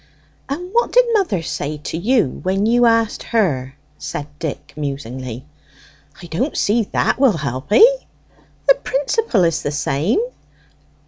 [0.49, 5.45] "And what did mother say to you when you asked her?" said Dick musingly.
[6.19, 7.97] "I don't see that that will help 'ee."
[8.67, 10.17] "The principle is the same."